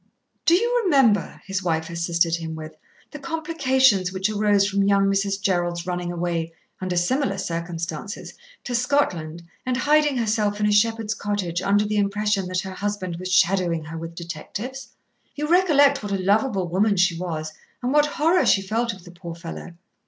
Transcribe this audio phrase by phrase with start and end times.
[0.47, 2.75] "Do you remember," his wife assisted him with,
[3.11, 5.39] "the complications which arose from young Mrs.
[5.39, 8.33] Jerrold's running away, under similar circumstances,
[8.63, 13.17] to Scotland and hiding herself in a shepherd's cottage under the impression that her husband
[13.17, 14.87] was shadowing her with detectives?
[15.35, 19.11] You recollect what a lovable woman she was, and what horror she felt of the
[19.11, 19.75] poor fellow."